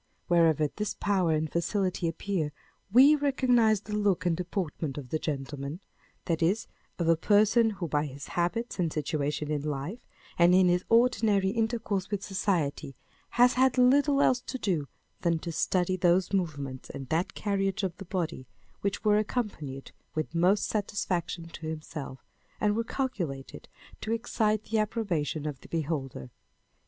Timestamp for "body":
18.05-18.47